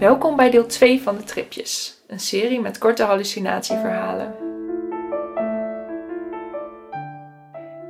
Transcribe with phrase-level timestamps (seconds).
[0.00, 4.34] Welkom bij deel 2 van de Tripjes, een serie met korte hallucinatieverhalen.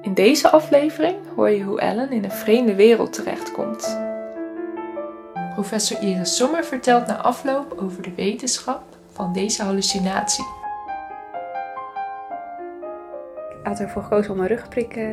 [0.00, 4.00] In deze aflevering hoor je hoe Ellen in een vreemde wereld terechtkomt.
[5.54, 10.44] Professor Iris Sommer vertelt na afloop over de wetenschap van deze hallucinatie.
[13.50, 15.06] Ik had ervoor gekozen om een rugprik eh,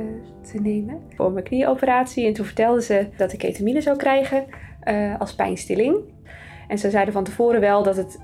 [0.52, 2.26] te nemen voor mijn knieoperatie.
[2.28, 4.46] En toen vertelde ze dat ik ketamine zou krijgen
[4.84, 6.18] uh, als pijnstilling.
[6.70, 8.20] En ze zeiden van tevoren wel dat het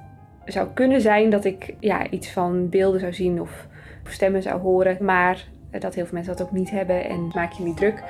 [0.45, 3.67] zou kunnen zijn dat ik ja, iets van beelden zou zien of,
[4.03, 4.97] stemmen zou horen.
[5.01, 8.03] Maar dat heel veel mensen dat ook niet hebben en maak je niet druk.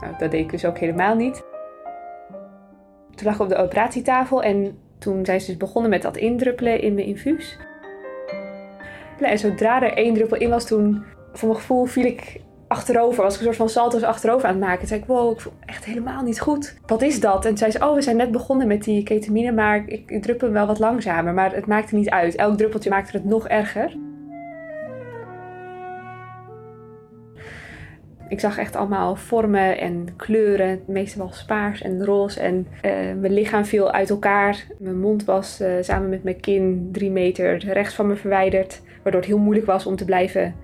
[0.00, 1.44] Nou, dat deed ik dus ook helemaal niet.
[3.14, 6.80] Toen lag ik op de operatietafel en toen zijn ze dus begonnen met dat indruppelen
[6.80, 7.58] in mijn infuus.
[9.20, 12.40] En zodra er één druppel in was, toen voor mijn gevoel viel ik
[12.70, 13.22] achterover.
[13.22, 14.78] Was ik een soort van salto's achterover aan het maken.
[14.78, 16.76] Toen zei ik, wow, ik voel echt helemaal niet goed.
[16.86, 17.44] Wat is dat?
[17.44, 20.46] En toen zei ze, oh, we zijn net begonnen met die ketamine, maar ik, druppel
[20.46, 21.34] hem wel wat langzamer.
[21.34, 22.34] Maar het maakte niet uit.
[22.34, 23.96] Elk druppeltje maakte het nog erger.
[28.28, 32.40] Ik zag echt allemaal vormen en kleuren, meestal spaars en roze.
[32.40, 34.66] En uh, mijn lichaam viel uit elkaar.
[34.78, 38.82] Mijn mond was uh, samen met mijn kin drie meter rechts van me verwijderd.
[39.02, 40.54] Waardoor het heel moeilijk was om te blijven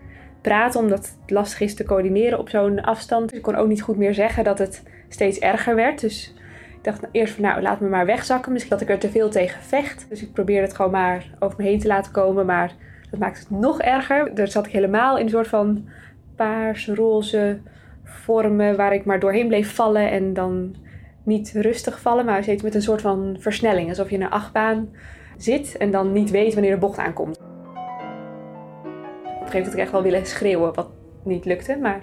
[0.47, 3.35] praten, omdat het lastig is te coördineren op zo'n afstand.
[3.35, 6.01] Ik kon ook niet goed meer zeggen dat het steeds erger werd.
[6.01, 6.35] Dus
[6.77, 8.53] ik dacht eerst van nou, laat me maar wegzakken.
[8.53, 10.07] Misschien dat ik er te veel tegen vecht.
[10.09, 12.47] Dus ik probeerde het gewoon maar over me heen te laten komen.
[12.47, 12.73] Maar
[13.11, 14.35] dat maakt het nog erger.
[14.35, 15.89] Daar zat ik helemaal in een soort van
[16.37, 17.59] paars, roze
[18.05, 20.11] vormen waar ik maar doorheen bleef vallen.
[20.11, 20.75] En dan
[21.23, 23.89] niet rustig vallen, maar steeds met een soort van versnelling.
[23.89, 24.89] Alsof je in een achtbaan
[25.37, 27.46] zit en dan niet weet wanneer de bocht aankomt
[29.57, 30.89] gegeven moment ik echt wel willen schreeuwen, wat
[31.23, 31.77] niet lukte.
[31.77, 32.01] Maar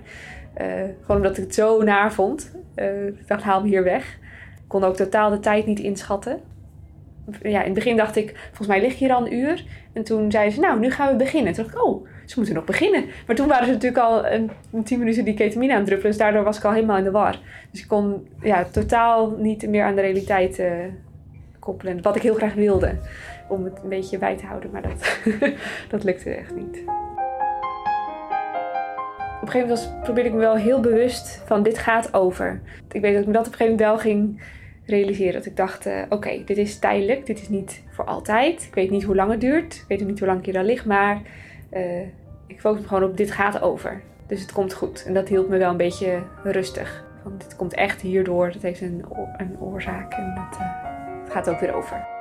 [0.62, 0.68] uh,
[1.02, 2.52] gewoon omdat ik het zo naar vond.
[2.76, 4.18] Uh, ik dacht, haal me hier weg.
[4.56, 6.40] Ik kon ook totaal de tijd niet inschatten.
[7.42, 9.66] Ja, in het begin dacht ik, volgens mij lig hier al een uur.
[9.94, 11.54] En toen zeiden ze, nou, nu gaan we beginnen.
[11.54, 13.06] Toen dacht ik, oh, ze moeten nog beginnen.
[13.28, 16.12] Maar toen waren ze natuurlijk al een, een tien minuten die ketamine aan het druppelen.
[16.12, 17.40] Dus daardoor was ik al helemaal in de war.
[17.72, 20.72] Dus ik kon ja, totaal niet meer aan de realiteit uh,
[21.60, 22.02] koppelen.
[22.02, 22.96] Wat ik heel graag wilde.
[23.48, 24.72] Om het een beetje bij te houden.
[24.72, 25.20] Maar dat,
[25.90, 27.03] dat lukte echt niet
[29.44, 32.62] op een gegeven moment probeerde ik me wel heel bewust van dit gaat over.
[32.92, 34.42] Ik weet dat ik me dat op een gegeven moment wel ging
[34.86, 35.34] realiseren.
[35.34, 38.64] Dat ik dacht, uh, oké, dit is tijdelijk, dit is niet voor altijd.
[38.64, 40.58] Ik weet niet hoe lang het duurt, ik weet ook niet hoe lang ik hier
[40.58, 41.22] al lig, maar
[41.72, 42.02] uh,
[42.48, 44.02] ik focus me gewoon op dit gaat over.
[44.28, 45.04] Dus het komt goed.
[45.06, 47.06] En dat hield me wel een beetje rustig.
[47.24, 49.06] Want dit komt echt hierdoor, het heeft een,
[49.38, 50.68] een oorzaak en dat, uh,
[51.24, 52.13] het gaat ook weer over.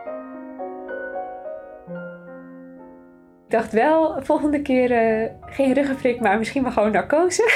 [3.52, 7.50] Ik dacht wel, volgende keer uh, geen ruggenprik, maar misschien wel gewoon narcose.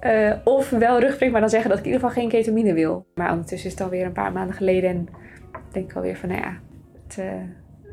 [0.00, 3.06] uh, of wel ruggenprik, maar dan zeggen dat ik in ieder geval geen ketamine wil.
[3.14, 5.08] Maar ondertussen is het alweer een paar maanden geleden en
[5.72, 6.58] denk ik alweer van, nou ja,
[7.06, 7.26] het, uh,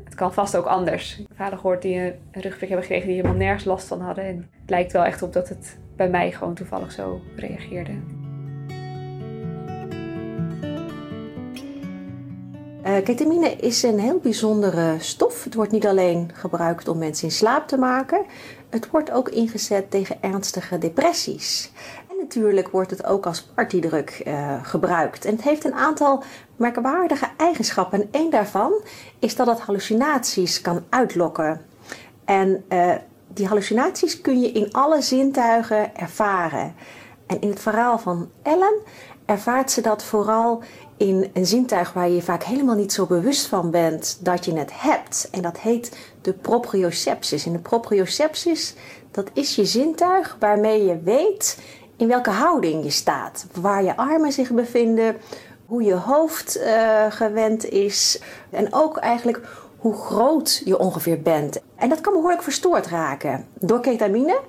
[0.04, 1.18] het kan vast ook anders.
[1.18, 4.24] Ik heb vader gehoord die een ruggenprik hebben gekregen die helemaal nergens last van hadden.
[4.24, 7.92] En het lijkt wel echt op dat het bij mij gewoon toevallig zo reageerde.
[13.04, 15.44] Ketamine is een heel bijzondere stof.
[15.44, 18.24] Het wordt niet alleen gebruikt om mensen in slaap te maken,
[18.70, 21.72] het wordt ook ingezet tegen ernstige depressies.
[22.10, 25.24] En natuurlijk wordt het ook als partydruk uh, gebruikt.
[25.24, 26.22] En het heeft een aantal
[26.56, 28.02] merkwaardige eigenschappen.
[28.02, 28.82] En één daarvan
[29.18, 31.60] is dat het hallucinaties kan uitlokken.
[32.24, 32.94] En uh,
[33.28, 36.74] die hallucinaties kun je in alle zintuigen ervaren.
[37.26, 38.80] En in het verhaal van Ellen
[39.28, 40.62] ervaart ze dat vooral
[40.96, 44.70] in een zintuig waar je vaak helemaal niet zo bewust van bent dat je het
[44.74, 45.28] hebt.
[45.30, 47.42] En dat heet de proprioceptie.
[47.44, 48.58] En de proprioceptie,
[49.10, 51.58] dat is je zintuig waarmee je weet
[51.96, 53.46] in welke houding je staat.
[53.60, 55.16] Waar je armen zich bevinden,
[55.66, 58.20] hoe je hoofd uh, gewend is.
[58.50, 59.40] En ook eigenlijk
[59.78, 61.60] hoe groot je ongeveer bent.
[61.76, 64.40] En dat kan behoorlijk verstoord raken door ketamine,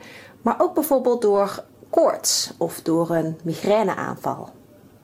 [0.41, 4.49] maar ook bijvoorbeeld door koorts of door een migraineaanval.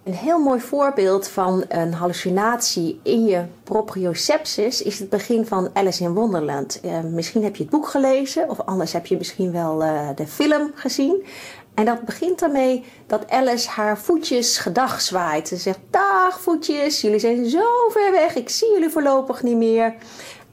[0.06, 6.04] Een heel mooi voorbeeld van een hallucinatie in je proprioceptus is het begin van Alice
[6.04, 6.80] in Wonderland.
[6.84, 10.28] Uh, misschien heb je het boek gelezen of anders heb je misschien wel uh, de
[10.28, 11.26] film gezien.
[11.74, 15.48] En dat begint ermee dat Alice haar voetjes gedag zwaait.
[15.48, 19.96] Ze zegt: Dag voetjes, jullie zijn zo ver weg, ik zie jullie voorlopig niet meer.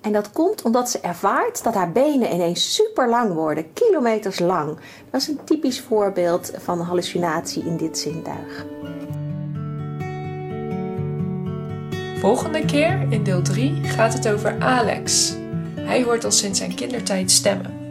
[0.01, 4.79] En dat komt omdat ze ervaart dat haar benen ineens super lang worden, kilometers lang.
[5.11, 8.67] Dat is een typisch voorbeeld van hallucinatie in dit zintuig.
[12.23, 15.35] Volgende keer, in deel 3, gaat het over Alex.
[15.75, 17.82] Hij hoort al sinds zijn kindertijd stemmen.